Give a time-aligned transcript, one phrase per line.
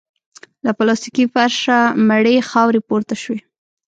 [0.65, 3.39] له پلاستيکي فرشه مړې خاورې پورته شوې.